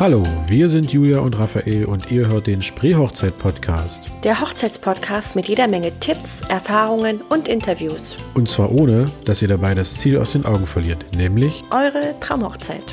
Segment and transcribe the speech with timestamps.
[0.00, 4.00] Hallo, wir sind Julia und Raphael und ihr hört den Spreehochzeit-Podcast.
[4.22, 8.16] Der Hochzeitspodcast mit jeder Menge Tipps, Erfahrungen und Interviews.
[8.34, 12.84] Und zwar ohne, dass ihr dabei das Ziel aus den Augen verliert, nämlich eure Traumhochzeit.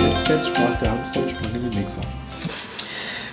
[0.00, 2.02] Jetzt, jetzt sprach der Hamster und sprang in den Mixer.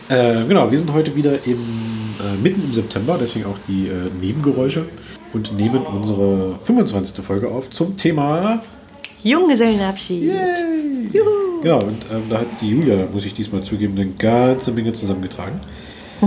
[0.09, 4.11] Äh, genau, wir sind heute wieder im, äh, mitten im September, deswegen auch die äh,
[4.21, 4.85] Nebengeräusche
[5.33, 7.23] und nehmen unsere 25.
[7.25, 8.61] Folge auf zum Thema
[9.23, 10.23] Junggesellenabschied.
[10.23, 11.09] Yay!
[11.11, 11.61] Juhu.
[11.61, 15.61] Genau, und ähm, da hat die Julia, muss ich diesmal zugeben, eine ganze Menge zusammengetragen.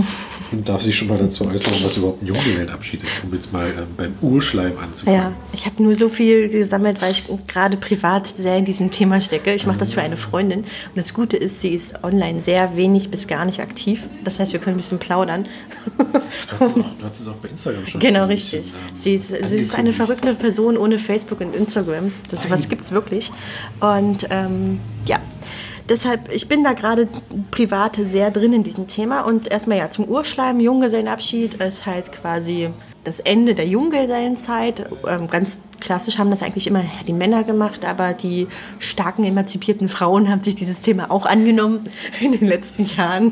[0.51, 3.67] und darf sich schon mal dazu äußern, was überhaupt ein Junggesellenabschied ist, um jetzt mal
[3.69, 5.19] ähm, beim Urschleim anzufangen.
[5.19, 9.21] Ja, ich habe nur so viel gesammelt, weil ich gerade privat sehr in diesem Thema
[9.21, 9.53] stecke.
[9.53, 13.09] Ich mache das für eine Freundin und das Gute ist, sie ist online sehr wenig
[13.09, 14.01] bis gar nicht aktiv.
[14.23, 15.47] Das heißt, wir können ein bisschen plaudern.
[15.97, 18.01] Du hast es auch, du hast es auch bei Instagram schon.
[18.01, 18.61] Genau, richtig.
[18.61, 22.11] Bisschen, ähm, sie, ist, sie ist eine verrückte Person ohne Facebook und Instagram.
[22.29, 23.31] Das, was gibt es wirklich.
[23.79, 25.19] Und ähm, ja,
[25.89, 27.07] deshalb, ich bin da gerade
[27.51, 29.21] privat sehr drin in diesem Thema.
[29.21, 32.69] Und erstmal ja, zum Urschleim, Junggesellenabschied ist halt quasi
[33.03, 34.85] das Ende der Junggesellenzeit.
[35.07, 38.47] Ähm, ganz klassisch haben das eigentlich immer die Männer gemacht, aber die
[38.79, 41.85] starken emanzipierten Frauen haben sich dieses Thema auch angenommen
[42.19, 43.31] in den letzten Jahren.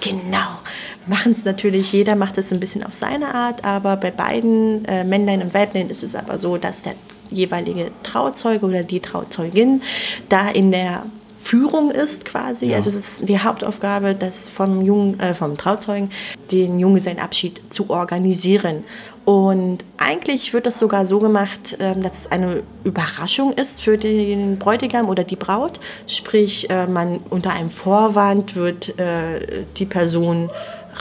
[0.00, 0.58] genau.
[1.06, 5.04] Machen es natürlich, jeder macht es ein bisschen auf seine Art, aber bei beiden äh,
[5.04, 6.94] Männlein und Weiblein ist es aber so, dass der
[7.28, 9.82] jeweilige Trauzeuge oder die Trauzeugin
[10.30, 11.04] da in der
[11.44, 12.70] Führung ist quasi.
[12.70, 12.78] Ja.
[12.78, 16.08] Also es ist die Hauptaufgabe, das vom, Jung, äh, vom Trauzeugen,
[16.50, 18.84] den Junggesellenabschied zu organisieren.
[19.26, 24.58] Und eigentlich wird das sogar so gemacht, ähm, dass es eine Überraschung ist für den
[24.58, 25.80] Bräutigam oder die Braut.
[26.06, 30.48] Sprich, äh, man unter einem Vorwand wird äh, die Person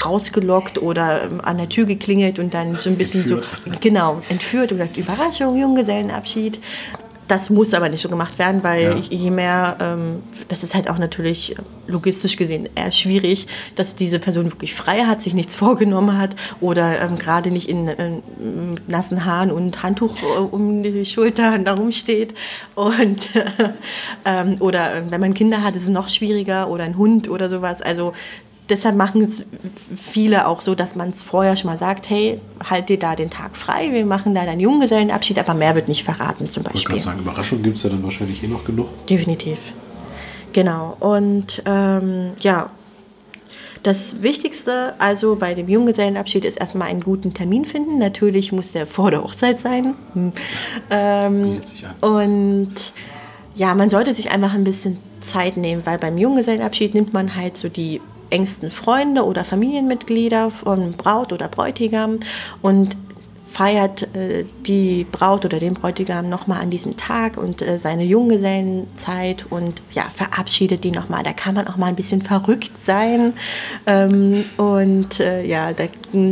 [0.04, 3.48] rausgelockt oder ähm, an der Tür geklingelt und dann so ein bisschen entführt.
[3.66, 6.60] so genau entführt und sagt Überraschung, Junggesellenabschied.
[7.28, 9.18] Das muss aber nicht so gemacht werden, weil ja.
[9.18, 11.56] je mehr, ähm, das ist halt auch natürlich
[11.88, 17.02] logistisch gesehen eher schwierig, dass diese Person wirklich frei hat, sich nichts vorgenommen hat oder
[17.02, 18.12] ähm, gerade nicht in äh,
[18.88, 22.34] nassen Haaren und Handtuch äh, um die Schulter darum steht.
[22.76, 23.30] Und,
[24.24, 27.50] äh, oder ähm, wenn man Kinder hat, ist es noch schwieriger oder ein Hund oder
[27.50, 27.82] sowas.
[27.82, 28.14] Also
[28.74, 29.44] deshalb machen es
[29.96, 33.30] viele auch so, dass man es vorher schon mal sagt, hey, halt dir da den
[33.30, 36.82] Tag frei, wir machen da deinen Junggesellenabschied, aber mehr wird nicht verraten zum Beispiel.
[36.82, 39.06] Ich wollte sagen, Überraschung gibt es ja dann wahrscheinlich eh noch genug.
[39.08, 39.58] Definitiv.
[40.54, 40.98] Genau.
[41.00, 42.70] Und ähm, ja,
[43.84, 48.00] das Wichtigste also bei dem Junggesellenabschied ist erstmal einen guten Termin finden.
[48.00, 49.96] Natürlich muss der vor der Hochzeit sein.
[50.14, 50.32] Hm.
[50.90, 51.62] Ähm,
[52.02, 52.74] und
[53.56, 57.58] ja, man sollte sich einfach ein bisschen Zeit nehmen, weil beim Junggesellenabschied nimmt man halt
[57.58, 58.02] so die
[58.34, 62.20] engsten Freunde oder Familienmitglieder von Braut oder Bräutigam
[62.62, 62.98] und
[63.54, 69.46] feiert äh, die Braut oder den Bräutigam nochmal an diesem Tag und äh, seine Junggesellenzeit
[69.52, 71.22] und ja, verabschiedet die nochmal.
[71.22, 73.34] Da kann man auch mal ein bisschen verrückt sein.
[73.86, 75.84] Ähm, und äh, ja, da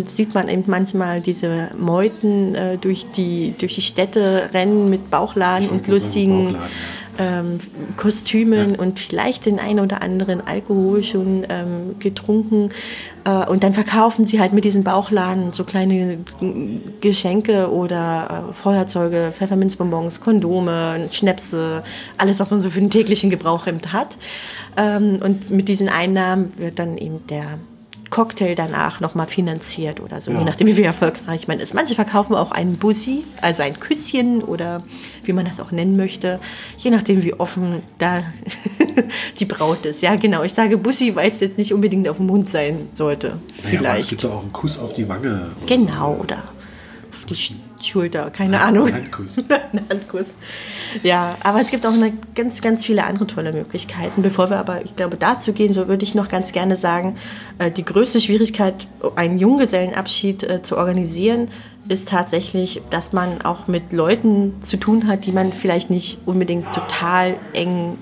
[0.07, 5.69] sieht man eben manchmal diese Meuten äh, durch, die, durch die Städte rennen mit Bauchladen
[5.69, 6.53] und lustigen.
[6.53, 7.59] Bauchladen, ja ähm,
[7.97, 8.79] Kostümen ja.
[8.79, 12.69] und vielleicht den einen oder anderen Alkohol schon ähm, getrunken.
[13.25, 16.19] Äh, und dann verkaufen sie halt mit diesen Bauchladen so kleine
[17.01, 21.83] Geschenke oder äh, Feuerzeuge, Pfefferminzbonbons, Kondome, Schnäpse,
[22.17, 24.17] alles, was man so für den täglichen Gebrauch hat.
[24.77, 27.59] Ähm, und mit diesen Einnahmen wird dann eben der
[28.11, 30.37] Cocktail danach nochmal finanziert oder so, ja.
[30.37, 31.73] je nachdem, wie erfolgreich man ist.
[31.73, 34.83] Manche verkaufen auch einen Bussi, also ein Küsschen oder
[35.23, 36.39] wie man das auch nennen möchte,
[36.77, 38.19] je nachdem, wie offen da
[39.39, 40.01] die Braut ist.
[40.01, 40.43] Ja, genau.
[40.43, 43.37] Ich sage Bussi, weil es jetzt nicht unbedingt auf dem Mund sein sollte.
[43.53, 43.81] Vielleicht.
[43.81, 45.51] Naja, es gibt auch einen Kuss auf die Wange.
[45.57, 46.43] Oder genau, oder
[47.11, 47.35] auf die
[47.85, 48.93] Schulter, keine Hand, Ahnung.
[48.93, 49.37] Handkuss.
[49.73, 50.35] Ein Handkuss.
[51.03, 54.21] Ja, aber es gibt auch eine, ganz, ganz viele andere tolle Möglichkeiten.
[54.21, 57.15] Bevor wir aber, ich glaube, dazu gehen, so würde ich noch ganz gerne sagen,
[57.59, 61.49] äh, die größte Schwierigkeit, einen Junggesellenabschied äh, zu organisieren,
[61.87, 66.71] ist tatsächlich, dass man auch mit Leuten zu tun hat, die man vielleicht nicht unbedingt
[66.73, 67.97] total eng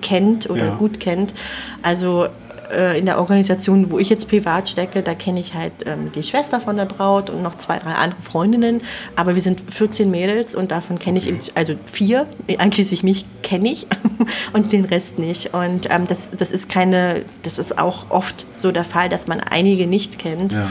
[0.00, 0.74] kennt oder ja.
[0.74, 1.34] gut kennt.
[1.82, 2.28] Also
[2.70, 6.22] äh, in der Organisation, wo ich jetzt privat stecke, da kenne ich halt ähm, die
[6.22, 8.82] Schwester von der Braut und noch zwei, drei andere Freundinnen.
[9.16, 12.26] Aber wir sind 14 Mädels und davon kenne ich, also vier,
[12.58, 13.86] einschließlich mich, kenne ich
[14.52, 15.54] und den Rest nicht.
[15.54, 19.40] Und ähm, das, das ist keine, das ist auch oft so der Fall, dass man
[19.40, 20.52] einige nicht kennt.
[20.52, 20.68] Ja.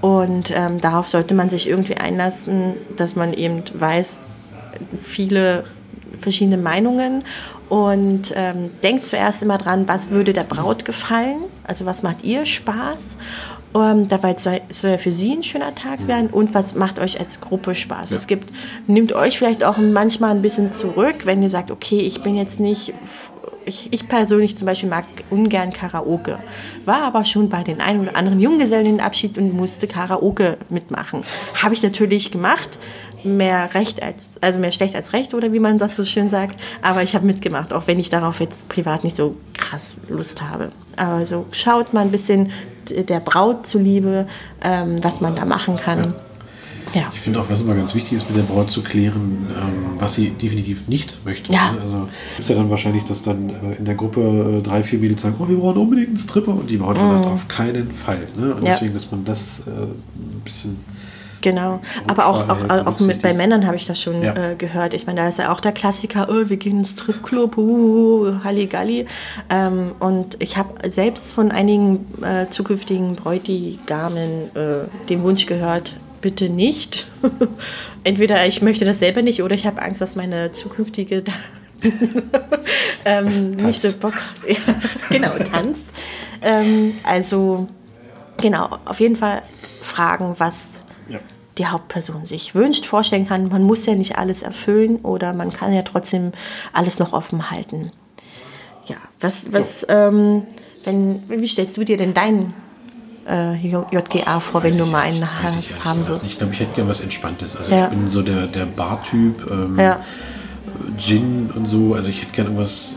[0.00, 4.26] Und ähm, darauf sollte man sich irgendwie einlassen, dass man eben weiß,
[5.02, 5.64] viele
[6.18, 7.24] verschiedene Meinungen
[7.68, 11.44] und ähm, denkt zuerst immer dran, was würde der Braut gefallen.
[11.64, 13.16] Also was macht ihr Spaß?
[13.74, 17.20] Ähm, dabei soll, soll ja für sie ein schöner Tag werden und was macht euch
[17.20, 18.10] als Gruppe Spaß?
[18.10, 18.16] Ja.
[18.16, 18.52] Es gibt,
[18.86, 22.60] nimmt euch vielleicht auch manchmal ein bisschen zurück, wenn ihr sagt, okay, ich bin jetzt
[22.60, 22.94] nicht
[23.68, 26.38] ich, ich, persönlich zum Beispiel mag ungern Karaoke,
[26.86, 31.22] war aber schon bei den ein oder anderen Junggesellenabschied und musste Karaoke mitmachen.
[31.62, 32.78] Habe ich natürlich gemacht,
[33.24, 36.58] mehr recht als, also mehr schlecht als recht oder wie man das so schön sagt,
[36.82, 40.72] aber ich habe mitgemacht, auch wenn ich darauf jetzt privat nicht so krass Lust habe.
[40.96, 42.50] Also schaut mal ein bisschen
[42.88, 44.26] der Braut zuliebe,
[44.62, 45.98] ähm, was man da machen kann.
[45.98, 46.14] Ja.
[46.94, 47.10] Ja.
[47.12, 50.14] Ich finde auch, was immer ganz wichtig ist, mit der Braut zu klären, ähm, was
[50.14, 51.52] sie definitiv nicht möchte.
[51.52, 51.74] Ja.
[51.80, 55.22] Also es ja dann wahrscheinlich, dass dann äh, in der Gruppe äh, drei, vier Mädels
[55.22, 57.08] sagen, oh, wir brauchen unbedingt einen Stripper und die Braut mhm.
[57.08, 58.26] sagt, auf keinen Fall.
[58.36, 58.54] Ne?
[58.54, 58.70] Und ja.
[58.70, 60.78] deswegen, dass man das äh, ein bisschen
[61.40, 64.34] Genau, aber auch, auch, auch mit, bei Männern habe ich das schon ja.
[64.34, 64.94] äh, gehört.
[64.94, 69.06] Ich meine, da ist ja auch der Klassiker, oh, wir gehen ins Stripclub, uh, Halligalli.
[69.48, 76.48] Ähm, und ich habe selbst von einigen äh, zukünftigen Bräutigamen äh, den Wunsch gehört, bitte
[76.48, 77.06] nicht.
[78.04, 81.22] Entweder ich möchte das selber nicht oder ich habe Angst, dass meine zukünftige
[83.04, 84.48] ähm, nicht so Bock hat.
[84.48, 84.56] Ja,
[85.10, 85.86] genau, tanzt.
[86.42, 87.68] Ähm, also,
[88.40, 89.42] genau, auf jeden Fall
[89.82, 91.18] fragen, was ja.
[91.56, 93.48] die Hauptperson sich wünscht, vorstellen kann.
[93.48, 96.32] Man muss ja nicht alles erfüllen oder man kann ja trotzdem
[96.72, 97.92] alles noch offen halten.
[98.86, 100.44] Ja, was, was, ähm,
[100.84, 102.54] wenn, wie stellst du dir denn deinen
[103.28, 106.26] äh, JGA vor, wenn du mal einen hast, haben wirst?
[106.26, 107.56] Ich glaube, ich hätte gerne was Entspanntes.
[107.56, 107.84] Also ja.
[107.84, 110.00] ich bin so der, der Bar-Typ, ähm, ja.
[110.96, 111.94] Gin und so.
[111.94, 112.96] Also ich hätte gerne irgendwas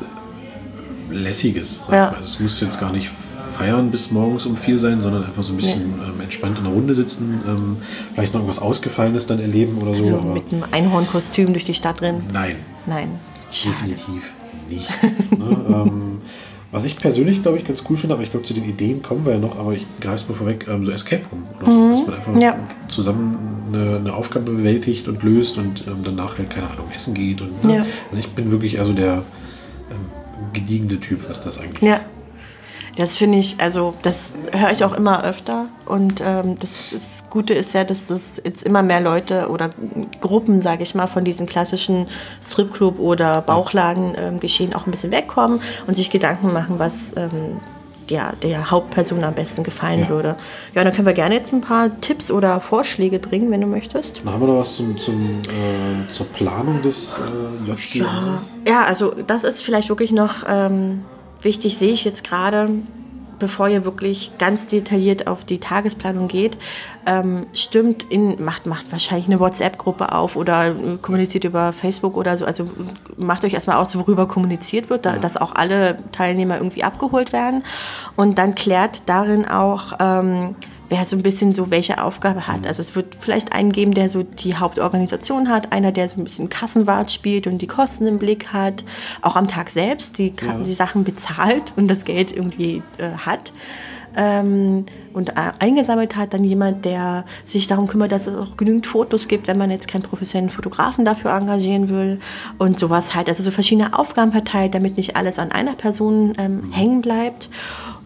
[1.10, 1.84] Lässiges.
[1.92, 2.10] Ja.
[2.10, 3.12] Also es muss jetzt gar nicht
[3.52, 6.08] feiern bis morgens um vier sein, sondern einfach so ein bisschen ja.
[6.08, 7.78] ähm, entspannt in der Runde sitzen, ähm,
[8.14, 10.16] vielleicht noch irgendwas Ausgefallenes dann erleben oder also so.
[10.16, 12.24] Also mit einem Einhornkostüm durch die Stadt rennen?
[12.34, 12.56] Nein.
[12.86, 13.10] Nein.
[13.52, 13.76] Schade.
[13.90, 14.32] Definitiv
[14.70, 14.90] nicht.
[15.38, 15.58] ne?
[15.70, 16.22] ähm,
[16.72, 19.26] was ich persönlich, glaube ich, ganz cool finde, aber ich glaube, zu den Ideen kommen
[19.26, 21.78] wir ja noch, aber ich greife es mal vorweg, ähm, so Escape Room oder so,
[21.78, 21.92] mhm.
[21.92, 22.56] dass man einfach ja.
[22.88, 27.42] zusammen eine, eine, Aufgabe bewältigt und löst und ähm, danach halt, keine Ahnung, essen geht.
[27.42, 27.76] Und, ne?
[27.76, 27.86] ja.
[28.10, 29.98] Also ich bin wirklich also der ähm,
[30.54, 31.82] gediegene Typ, was das angeht.
[31.82, 32.00] Ja.
[32.96, 35.68] Das finde ich, also das höre ich auch immer öfter.
[35.86, 39.70] Und ähm, das, das, Gute ist ja, dass das jetzt immer mehr Leute oder
[40.20, 42.08] Gruppen, sage ich mal, von diesen klassischen
[42.44, 47.60] Stripclub oder Bauchladen ähm, geschehen auch ein bisschen wegkommen und sich Gedanken machen, was ähm,
[48.10, 50.10] ja, der Hauptperson am besten gefallen ja.
[50.10, 50.36] würde.
[50.74, 54.22] Ja, dann können wir gerne jetzt ein paar Tipps oder Vorschläge bringen, wenn du möchtest.
[54.26, 57.98] Dann haben wir noch was zum, zum, äh, zur Planung des äh.
[57.98, 58.38] Ja.
[58.68, 61.06] ja, also das ist vielleicht wirklich noch ähm,
[61.42, 62.70] wichtig sehe ich jetzt gerade,
[63.42, 66.58] bevor ihr wirklich ganz detailliert auf die Tagesplanung geht,
[67.08, 72.38] ähm, stimmt in, macht, macht wahrscheinlich eine WhatsApp-Gruppe auf oder äh, kommuniziert über Facebook oder
[72.38, 72.46] so.
[72.46, 72.70] Also
[73.18, 77.64] macht euch erstmal aus, worüber kommuniziert wird, da, dass auch alle Teilnehmer irgendwie abgeholt werden.
[78.16, 80.56] Und dann klärt darin auch, ähm,
[80.92, 82.68] wer so ein bisschen so welche Aufgabe hat.
[82.68, 86.26] Also es wird vielleicht einen geben, der so die Hauptorganisation hat, einer, der so ein
[86.26, 88.84] bisschen Kassenwart spielt und die Kosten im Blick hat,
[89.22, 90.54] auch am Tag selbst die, ja.
[90.60, 93.54] die Sachen bezahlt und das Geld irgendwie äh, hat.
[94.18, 98.86] Ähm, und äh, eingesammelt hat, dann jemand, der sich darum kümmert, dass es auch genügend
[98.86, 102.20] Fotos gibt, wenn man jetzt keinen professionellen Fotografen dafür engagieren will
[102.58, 103.30] und sowas halt.
[103.30, 106.72] Also so verschiedene Aufgaben verteilt, damit nicht alles an einer Person ähm, mhm.
[106.74, 107.50] hängen bleibt.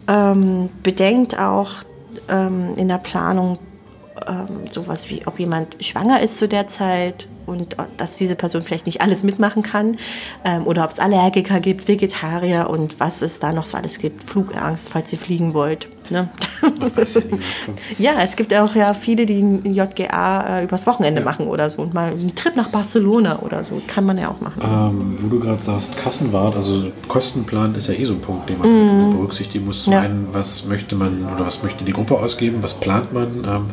[0.08, 1.84] Ähm, bedenkt auch,
[2.30, 3.58] ähm, in der Planung
[4.28, 8.86] ähm, sowas wie, ob jemand schwanger ist zu der Zeit und dass diese Person vielleicht
[8.86, 9.98] nicht alles mitmachen kann
[10.44, 14.24] ähm, oder ob es Allergiker gibt, Vegetarier und was es da noch so alles gibt,
[14.24, 15.88] Flugangst, falls ihr fliegen wollt.
[16.10, 16.30] Ne?
[17.98, 21.26] ja, es gibt auch ja viele, die ein JGA äh, übers Wochenende ja.
[21.26, 24.40] machen oder so und mal einen Trip nach Barcelona oder so, kann man ja auch
[24.40, 24.62] machen.
[24.64, 28.60] Ähm, wo du gerade sagst, Kassenwart, also Kostenplan ist ja eh so ein Punkt, den
[28.60, 29.12] man mm.
[29.12, 29.84] berücksichtigen muss.
[29.84, 30.02] Zum ja.
[30.02, 33.66] einen, was möchte man oder was möchte die Gruppe ausgeben, was plant man ähm,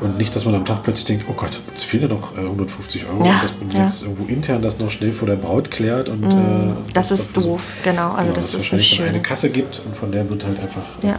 [0.00, 2.40] und nicht, dass man am Tag plötzlich denkt, oh Gott, jetzt fehlen ja noch äh,
[2.40, 6.08] 150 Euro, ja, dass man jetzt irgendwo intern das noch schnell vor der Braut klärt
[6.08, 6.30] und mm.
[6.30, 8.12] äh, das, das, ist doof, genau.
[8.12, 10.82] Also genau, das dass es wahrscheinlich eine Kasse gibt und von der wird halt einfach
[11.02, 11.18] ja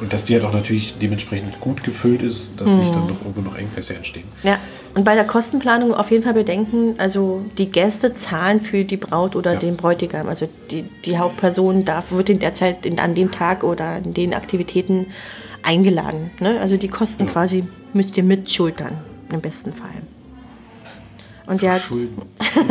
[0.00, 2.78] und dass die halt auch natürlich dementsprechend gut gefüllt ist, dass mhm.
[2.78, 4.24] nicht dann noch irgendwo noch Engpässe entstehen.
[4.42, 4.58] Ja,
[4.94, 9.36] und bei der Kostenplanung auf jeden Fall bedenken, also die Gäste zahlen für die Braut
[9.36, 9.58] oder ja.
[9.58, 10.28] den Bräutigam.
[10.28, 14.14] Also die, die Hauptperson darf, wird in der Zeit, in, an dem Tag oder in
[14.14, 15.06] den Aktivitäten
[15.62, 16.30] eingeladen.
[16.40, 16.58] Ne?
[16.60, 17.32] Also die Kosten ja.
[17.32, 18.98] quasi müsst ihr mitschultern,
[19.32, 20.02] im besten Fall.
[21.48, 21.78] Und ja,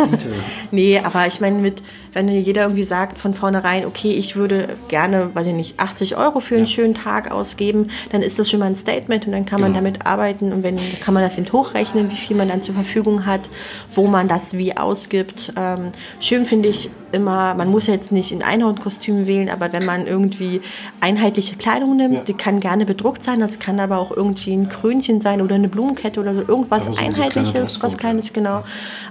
[0.71, 1.81] nee, aber ich meine, mit,
[2.13, 6.41] wenn jeder irgendwie sagt von vornherein, okay, ich würde gerne, weiß ich nicht, 80 Euro
[6.41, 6.71] für einen ja.
[6.71, 9.83] schönen Tag ausgeben, dann ist das schon mal ein Statement und dann kann man genau.
[9.83, 13.25] damit arbeiten und wenn kann man das eben hochrechnen, wie viel man dann zur Verfügung
[13.25, 13.49] hat,
[13.95, 15.53] wo man das wie ausgibt.
[15.57, 20.07] Ähm, schön finde ich immer, man muss jetzt nicht in Einhornkostüm wählen, aber wenn man
[20.07, 20.61] irgendwie
[21.01, 22.21] einheitliche Kleidung nimmt, Ja.
[22.21, 25.67] die kann gerne bedruckt sein, das kann aber auch irgendwie ein Krönchen sein oder eine
[25.69, 28.63] Blumenkette oder so, irgendwas so kleiner Einheitliches, Dresscode, was Kleines, genau.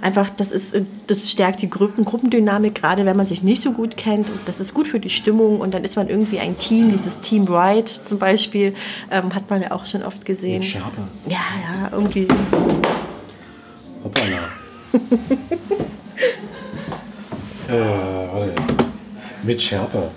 [0.02, 0.76] Einfach, das ist,
[1.06, 4.60] das stärkt die Gruppen, Gruppendynamik, gerade wenn man sich nicht so gut kennt und das
[4.60, 7.88] ist gut für die Stimmung und dann ist man irgendwie ein Team, dieses Team Bright
[8.04, 8.74] zum Beispiel,
[9.10, 10.54] ähm, hat man ja auch schon oft gesehen.
[10.60, 11.02] Mit Schärpe.
[11.26, 11.38] Ja,
[11.82, 12.28] ja, irgendwie.
[14.04, 14.48] Hoppala.
[17.68, 18.52] äh, warte.
[19.42, 20.10] Mit Schärpe.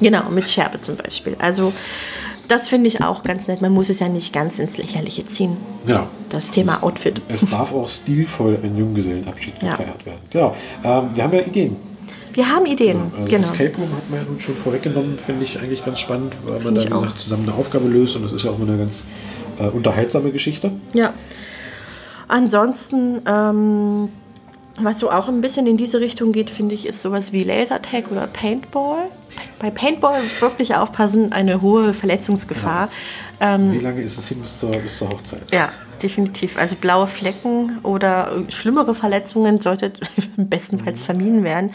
[0.00, 1.36] Genau, mit Schärpe zum Beispiel.
[1.38, 1.72] Also
[2.48, 3.62] das finde ich auch ganz nett.
[3.62, 5.56] Man muss es ja nicht ganz ins Lächerliche ziehen.
[5.86, 6.08] Genau.
[6.28, 7.22] Das Thema Outfit.
[7.28, 9.72] Es darf auch stilvoll ein Junggesellenabschied Ja.
[9.76, 10.18] gefeiert werden.
[10.30, 10.56] Genau.
[10.82, 11.76] Ähm, wir haben ja Ideen.
[12.32, 13.38] Wir haben Ideen, Also genau.
[13.46, 16.62] Escape Room hat man ja nun schon vorweggenommen, finde ich eigentlich ganz spannend, weil man
[16.62, 18.78] Finde da, wie gesagt, zusammen eine Aufgabe löst und das ist ja auch immer eine
[18.78, 19.04] ganz
[19.60, 20.72] äh, unterhaltsame Geschichte.
[20.94, 21.14] Ja.
[22.26, 24.08] Ansonsten, ähm,
[24.80, 28.10] was so auch ein bisschen in diese Richtung geht, finde ich, ist sowas wie Lasertag
[28.10, 29.06] oder Paintball.
[29.60, 32.88] Bei Paintball wirklich aufpassen, eine hohe Verletzungsgefahr.
[33.40, 35.42] Ähm, Wie lange ist es hin bis zur, bis zur Hochzeit?
[35.52, 35.70] Ja,
[36.02, 36.56] definitiv.
[36.58, 39.92] Also blaue Flecken oder schlimmere Verletzungen sollte
[40.36, 41.70] bestenfalls vermieden werden.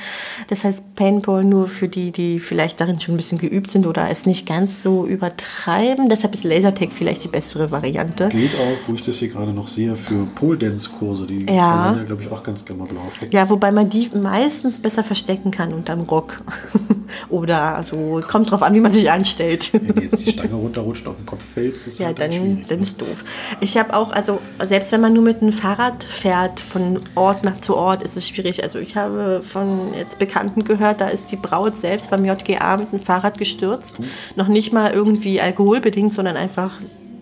[0.48, 4.10] Das heißt Paintball nur für die, die vielleicht darin schon ein bisschen geübt sind oder
[4.10, 6.10] es nicht ganz so übertreiben.
[6.10, 8.30] Deshalb ist Lasertag vielleicht die bessere Variante.
[8.30, 11.26] Geht auch, wo ich das hier gerade noch sehe, für Pole-Dance-Kurse.
[11.26, 11.96] Die Ja.
[11.96, 13.36] ja, glaube ich, auch ganz gerne mal blaue Flecken.
[13.36, 16.42] Ja, wobei man die meistens besser verstecken kann unterm Rock.
[17.30, 19.72] oder so, kommt drauf an, wie man sich anstellt.
[19.74, 22.66] Wenn jetzt die Stange runterrutscht auf den Kopf fällst, ist Ja, halt dann, schwierig.
[22.68, 23.24] dann ist doof.
[23.62, 27.62] Ich habe auch, also selbst wenn man nur mit einem Fahrrad fährt, von Ort nach
[27.62, 28.62] zu Ort, ist es schwierig.
[28.64, 32.92] Also ich habe von jetzt Bekannten gehört, da ist die Braut selbst beim JGA mit
[32.92, 34.02] dem Fahrrad gestürzt.
[34.36, 36.74] Noch nicht mal irgendwie alkoholbedingt, sondern einfach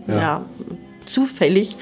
[0.08, 0.16] Ja.
[0.16, 0.46] ja.
[1.06, 1.78] zufällig.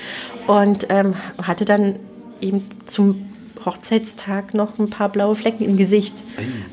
[0.47, 1.95] Und ähm, hatte dann
[2.41, 3.25] eben zum
[3.65, 6.13] Hochzeitstag noch ein paar blaue Flecken im Gesicht.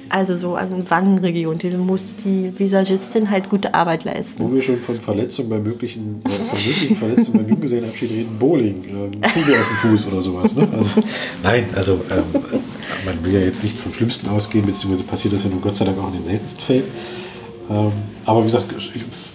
[0.08, 1.58] Also so an Wangenregion.
[1.58, 4.42] Die musste die Visagistin halt gute Arbeit leisten.
[4.42, 8.84] Wo wir schon von Verletzungen bei möglichen, äh, von möglichen Verletzungen beim Junggesellenabschied reden, Bowling,
[8.88, 10.54] ähm, Kugel auf dem Fuß oder sowas.
[10.54, 10.68] Ne?
[10.70, 10.90] Also,
[11.42, 12.42] nein, also ähm,
[13.04, 15.84] man will ja jetzt nicht vom Schlimmsten ausgehen, beziehungsweise passiert das ja nur Gott sei
[15.84, 16.84] Dank auch in den seltensten Fällen.
[17.70, 17.92] Ähm,
[18.24, 18.90] aber wie gesagt, ich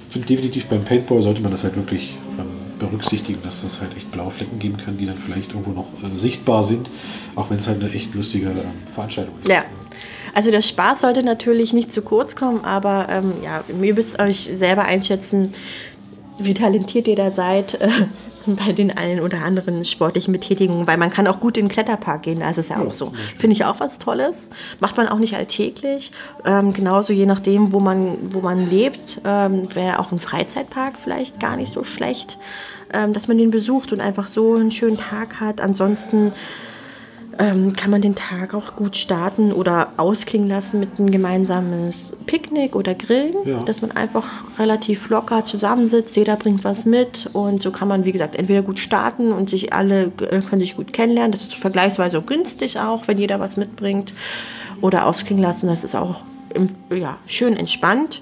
[0.09, 2.45] finde definitiv beim Paintball sollte man das halt wirklich ähm,
[2.79, 6.17] berücksichtigen, dass das halt echt blaue Flecken geben kann, die dann vielleicht irgendwo noch äh,
[6.17, 6.89] sichtbar sind,
[7.35, 8.55] auch wenn es halt eine echt lustige ähm,
[8.93, 9.49] Veranstaltung ist.
[9.49, 9.65] Ja.
[10.33, 14.49] Also der Spaß sollte natürlich nicht zu kurz kommen, aber ähm, ja, ihr müsst euch
[14.53, 15.53] selber einschätzen,
[16.37, 17.89] wie talentiert ihr da seid äh,
[18.55, 22.23] bei den einen oder anderen sportlichen Betätigungen, weil man kann auch gut in den Kletterpark
[22.23, 23.11] gehen, da ist es ja, Ja, auch so.
[23.37, 24.49] Finde ich auch was Tolles.
[24.79, 26.11] Macht man auch nicht alltäglich.
[26.45, 31.39] Ähm, genauso je nachdem, wo man, wo man lebt, ähm, wäre auch ein Freizeitpark vielleicht
[31.39, 32.37] gar nicht so schlecht,
[32.93, 35.61] ähm, dass man den besucht und einfach so einen schönen Tag hat.
[35.61, 36.31] Ansonsten
[37.39, 42.75] ähm, kann man den Tag auch gut starten oder ausklingen lassen mit einem gemeinsames Picknick
[42.75, 43.63] oder Grillen, Ja.
[43.63, 44.25] dass man einfach
[44.57, 48.79] relativ locker zusammensitzt, jeder bringt was mit und so kann man, wie gesagt, entweder gut
[48.79, 53.17] starten und sich alle äh, können sich gut kennenlernen, das ist vergleichsweise günstig auch, wenn
[53.17, 54.13] jeder was mitbringt
[54.81, 56.21] oder ausklingen lassen, das ist auch
[56.53, 58.21] im, ja, schön entspannt.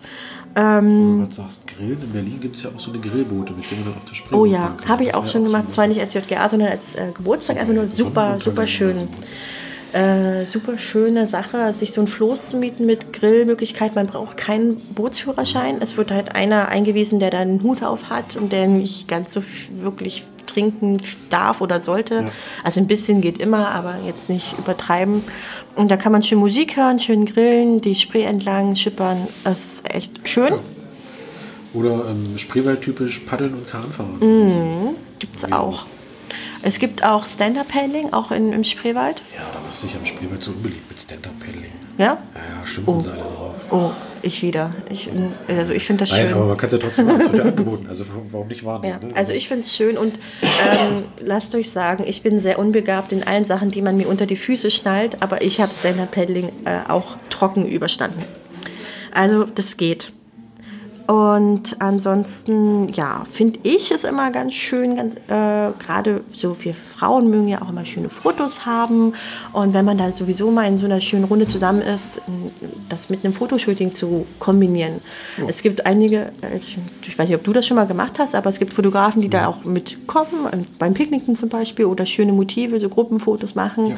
[0.55, 3.83] Wenn du sagst, Grillen, in Berlin gibt es ja auch so eine Grillboote, mit denen
[3.83, 6.13] man dann auf der Spree Oh ja, habe ich auch schon gemacht, zwar nicht als
[6.13, 9.09] JGA, sondern als äh, Geburtstag, einfach nur super, super schön.
[9.91, 13.95] Äh, super schöne Sache, sich so ein Floß zu mieten mit Grillmöglichkeit.
[13.95, 15.81] Man braucht keinen Bootsführerschein.
[15.81, 19.31] Es wird halt einer eingewiesen, der da einen Hut auf hat und der nicht ganz
[19.31, 19.41] so
[19.81, 22.15] wirklich trinken darf oder sollte.
[22.15, 22.31] Ja.
[22.63, 25.23] Also ein bisschen geht immer, aber jetzt nicht übertreiben.
[25.75, 29.27] Und da kann man schön Musik hören, schön grillen, die Spree entlang schippern.
[29.43, 30.53] Das ist echt schön.
[30.53, 30.59] Ja.
[31.73, 34.19] Oder ähm, Spreewald-typisch Paddeln und Kahnfahren.
[34.19, 34.95] Mhm.
[35.19, 35.85] Gibt's auch.
[36.61, 39.21] Es gibt auch Stand-Up-Paddling, auch in, im Spreewald.
[39.35, 41.84] Ja, da machst du dich am Spreewald so unbeliebt mit Stand-Up-Paddling.
[41.97, 42.05] Ja?
[42.05, 42.15] Ja,
[42.59, 43.55] ja, schimpfen sie alle drauf.
[43.71, 44.73] Oh, ich wieder.
[44.89, 45.09] Ich,
[45.47, 46.47] also ich finde das Nein, aber schön.
[46.49, 47.21] man kann es ja trotzdem machen.
[47.21, 47.85] Es wird ja angeboten.
[47.89, 49.07] Also warum nicht Ja, wahrnehmen?
[49.09, 49.15] ne?
[49.15, 53.23] also ich finde es schön und ähm, lasst euch sagen, ich bin sehr unbegabt in
[53.23, 57.17] allen Sachen, die man mir unter die Füße schnallt, aber ich habe Stand-Up-Paddling äh, auch
[57.29, 58.23] trocken überstanden.
[59.13, 60.11] Also das geht.
[61.07, 67.29] Und ansonsten, ja, finde ich es immer ganz schön, ganz, äh, gerade so wir Frauen
[67.29, 69.13] mögen ja auch immer schöne Fotos haben.
[69.51, 72.21] Und wenn man dann sowieso mal in so einer schönen Runde zusammen ist,
[72.89, 74.95] das mit einem Fotoshooting zu kombinieren.
[75.47, 78.33] Es gibt einige, äh, ich, ich weiß nicht, ob du das schon mal gemacht hast,
[78.33, 82.31] aber es gibt Fotografen, die da auch mitkommen, äh, beim Picknicken zum Beispiel, oder schöne
[82.31, 83.97] Motive, so Gruppenfotos machen.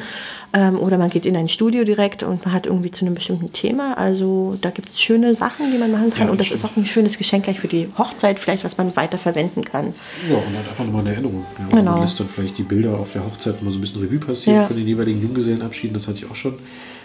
[0.52, 3.52] Ähm, oder man geht in ein Studio direkt und man hat irgendwie zu einem bestimmten
[3.52, 3.96] Thema.
[3.96, 6.26] Also da gibt es schöne Sachen, die man machen kann.
[6.26, 8.76] Ja, und das das ist auch ein schönes Geschenk gleich für die Hochzeit, vielleicht, was
[8.76, 9.94] man weiter verwenden kann.
[10.28, 11.44] Ja, und halt einfach nochmal eine Erinnerung.
[11.58, 11.92] Ja, Genau.
[11.92, 14.60] Man lässt dann vielleicht die Bilder auf der Hochzeit mal so ein bisschen Revue passieren
[14.62, 14.66] Ja.
[14.66, 15.94] von den jeweiligen Junggesellenabschieden.
[15.94, 16.54] Das hatte ich auch schon,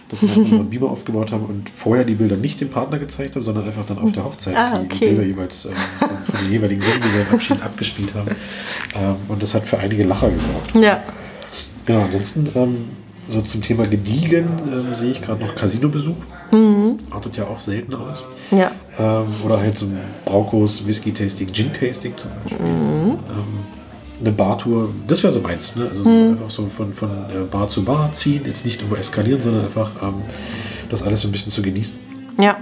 [0.09, 3.35] dass wir halt einen Beamer aufgebaut haben und vorher die Bilder nicht dem Partner gezeigt
[3.35, 5.05] haben, sondern einfach dann auf der Hochzeit Ah, die, die okay.
[5.09, 5.71] Bilder jeweils ähm,
[6.25, 8.31] von, den jeweiligen Junggesellenabschied abgespielt haben.
[8.95, 10.75] Ähm, und das hat für einige Lacher gesorgt.
[10.75, 11.01] Ja.
[11.85, 12.77] Genau, ansonsten ähm,
[13.29, 16.15] so zum Thema Gediegen ähm, sehe ich gerade noch Casino-Besuch.
[17.11, 18.23] Artet ja auch selten aus.
[18.51, 18.71] Ja.
[18.97, 22.65] Ähm, oder halt so ein Braukos Whisky-Tasting, Gin-Tasting zum Beispiel.
[22.65, 23.17] Ähm,
[24.19, 25.75] eine Bartour, das wäre so meins.
[25.75, 25.87] Ne?
[25.89, 29.41] Also so einfach so von, von äh, Bar zu Bar ziehen, jetzt nicht irgendwo eskalieren,
[29.41, 30.21] sondern einfach ähm,
[30.89, 31.95] das alles so ein bisschen zu genießen.
[32.39, 32.57] Ja.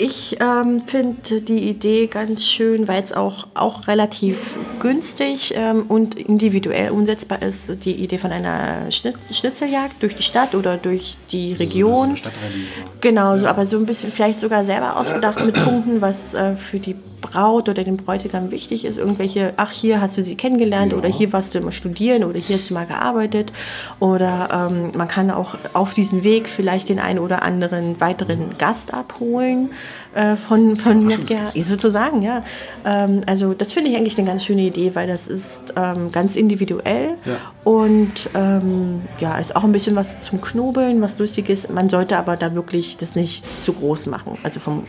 [0.00, 0.06] Ja.
[0.06, 6.14] Ich ähm, finde die Idee ganz schön, weil es auch, auch relativ günstig ähm, und
[6.14, 7.84] individuell umsetzbar ist.
[7.84, 11.92] Die Idee von einer Schnitz Schnitzeljagd durch die Stadt oder durch die Region.
[11.92, 12.66] So eine Stadtrallye.
[13.00, 16.78] Genau, so, aber so ein bisschen vielleicht sogar selber ausgedacht mit Punkten, was äh, für
[16.78, 18.98] die Braut oder den Bräutigam wichtig ist.
[18.98, 20.98] Irgendwelche, ach, hier hast du sie kennengelernt Ja.
[20.98, 23.52] oder hier warst du immer studieren oder hier hast du mal gearbeitet.
[23.98, 28.94] Oder ähm, man kann auch auf diesem Weg vielleicht den einen oder anderen weiteren Gast
[28.94, 29.70] abholen
[30.14, 31.68] äh, von, von ja, Überraschungsgast.
[31.68, 32.42] sozusagen, ja.
[32.84, 36.36] Ähm, also das finde ich eigentlich eine ganz schöne Idee, weil das ist ähm, ganz
[36.36, 37.36] individuell Ja.
[37.64, 41.70] und ähm, ja, ist auch ein bisschen was zum Knobeln, was lustig ist.
[41.70, 44.36] Man sollte aber da wirklich das nicht zu groß machen.
[44.42, 44.84] Also vom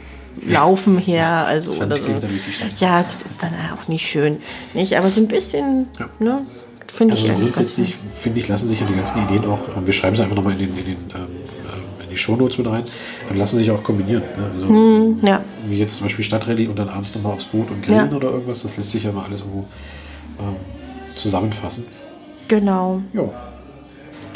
[0.45, 2.01] Laufen her, also 20 oder so.
[2.03, 2.69] Kilometer durch die Stadt.
[2.79, 4.39] Ja, das ist dann auch nicht schön,
[4.73, 4.97] nicht?
[4.97, 5.87] Aber so ein bisschen,
[6.19, 6.41] ne,
[6.93, 9.85] finde ich Also ganz grundsätzlich, finde ich, lassen sich ja die ganzen Ideen auch, ähm,
[9.85, 12.67] wir schreiben sie einfach nochmal in, den, in, den, ähm, ähm, in die Shownotes mit
[12.67, 12.83] rein,
[13.27, 14.23] dann lassen sich auch kombinieren.
[14.37, 14.51] Ne?
[14.53, 15.43] Also, ja.
[15.67, 18.15] Wie jetzt zum Beispiel Stadtrallye und dann abends nochmal aufs Boot und grillen Ja.
[18.17, 19.65] oder irgendwas, das lässt sich ja mal alles irgendwo
[20.39, 20.55] ähm,
[21.15, 21.85] zusammenfassen.
[22.47, 23.01] Genau.
[23.13, 23.29] Ja.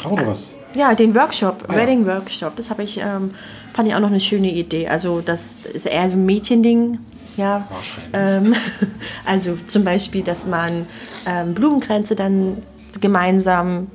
[0.04, 0.54] Noch was?
[0.74, 1.78] Ja, den Workshop, Ah, ja.
[1.80, 3.30] Wedding Workshop, das habe ich, ähm,
[3.72, 4.88] fand ich auch noch eine schöne Idee.
[4.88, 6.98] Also das ist eher so ein Mädchending,
[7.36, 7.66] ja.
[8.12, 8.54] Ähm,
[9.24, 10.86] also zum Beispiel, dass man
[11.26, 12.62] ähm, Blumenkränze dann
[13.00, 13.88] gemeinsam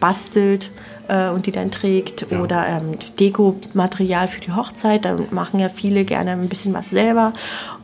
[0.00, 0.70] bastelt
[1.08, 2.40] äh, und die dann trägt Ja.
[2.40, 5.04] oder ähm, Dekomaterial für die Hochzeit.
[5.04, 7.32] Da machen ja viele gerne ein bisschen was selber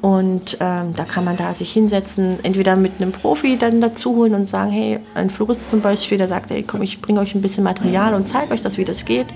[0.00, 4.34] und ähm, da kann man da sich hinsetzen, entweder mit einem Profi dann dazu holen
[4.34, 7.42] und sagen, hey, ein Florist zum Beispiel, der sagt, hey, komm, ich bringe euch ein
[7.42, 9.26] bisschen Material und zeige euch das, wie das geht.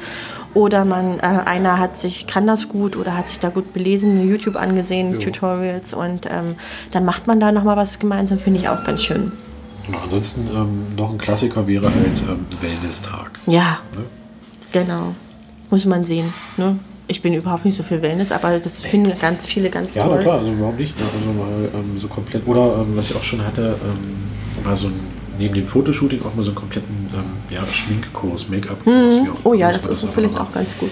[0.54, 4.26] Oder man, äh, einer hat sich, kann das gut oder hat sich da gut belesen,
[4.26, 5.20] YouTube angesehen, Jo.
[5.20, 6.54] Tutorials und ähm,
[6.92, 9.32] dann macht man da nochmal was gemeinsam, finde ich auch ganz schön.
[9.86, 13.38] Genau, ansonsten ähm, noch ein Klassiker wäre halt ähm, Wellness-Tag.
[13.46, 14.04] Ja, Ne?
[14.72, 15.14] genau.
[15.70, 16.32] Muss man sehen.
[16.56, 16.78] Ne?
[17.08, 20.18] Ich bin überhaupt nicht so für Wellness, aber das finden ganz viele ganz Ja, toll.
[20.20, 20.98] klar, also warum nicht?
[20.98, 21.04] Ne?
[21.06, 22.46] Also mal ähm, so komplett.
[22.46, 24.94] Oder ähm, was ich auch schon hatte, ähm, mal so ein,
[25.38, 29.14] neben dem Fotoshooting auch mal so einen kompletten ähm, ja, Schminkkurs, Make-up-Kurs.
[29.32, 30.90] auch Oh ja, das ist einfach vielleicht auch ganz gut.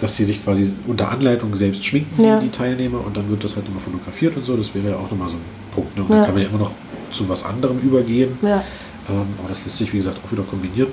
[0.00, 2.38] dass die sich quasi unter Anleitung selbst schminken, Ja.
[2.40, 4.56] die Teilnehmer, und dann wird das halt immer fotografiert und so.
[4.56, 5.40] Das wäre ja auch nochmal so ein
[5.70, 5.96] Punkt.
[5.96, 6.02] Ne?
[6.02, 6.16] Und Ja.
[6.16, 6.72] dann kann man ja immer noch
[7.16, 8.38] zu was anderem übergehen.
[8.42, 8.62] Ja,
[9.08, 10.88] Ähm, aber das lässt sich, wie gesagt, auch wieder kombinieren.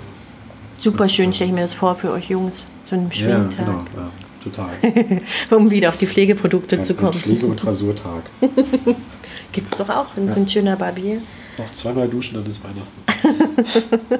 [0.78, 3.84] super schön stelle ich mir das vor für euch Jungs, so einen Ja, Schminktag, genau.
[3.96, 4.10] Ja,
[4.44, 5.22] total.
[5.58, 7.14] um wieder auf die Pflegeprodukte zu Ja, kommen.
[7.14, 8.24] Pflege- und Rasurtag.
[9.52, 11.22] Gibt es doch auch, so ein schöner Barbier.
[11.58, 14.20] Noch zweimal duschen, dann ist Weihnachten.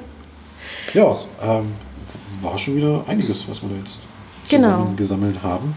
[0.94, 1.72] ja, ähm,
[2.40, 3.98] war schon wieder einiges, was wir da jetzt
[4.48, 4.92] Genau.
[4.96, 5.74] gesammelt haben.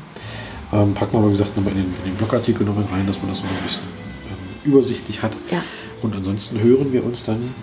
[0.74, 3.08] Ähm, packen wir aber, wie gesagt, nochmal in den, in den Blogartikel noch mit rein,
[3.08, 3.84] dass man das noch ein bisschen
[4.30, 5.32] ähm, übersichtlich hat.
[5.50, 5.64] Ja.
[6.02, 7.54] Und ansonsten hören wir uns dann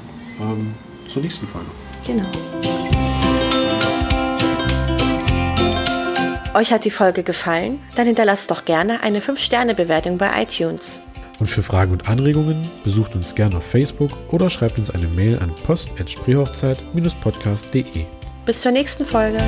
[0.40, 0.74] ähm,
[1.08, 1.68] zur nächsten Folge.
[2.06, 2.26] Genau.
[6.54, 7.80] Euch hat die Folge gefallen?
[7.96, 11.00] Dann hinterlasst doch gerne eine 5-Sterne-Bewertung bei iTunes.
[11.40, 15.40] Und für Fragen und Anregungen besucht uns gerne auf Facebook oder schreibt uns eine Mail
[15.40, 18.04] an post.spreehochzeit-podcast.de.
[18.46, 19.38] Bis zur nächsten Folge.